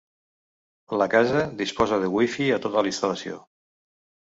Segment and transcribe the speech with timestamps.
[1.01, 3.41] La casa disposa de Wifi a tota la instal·lació.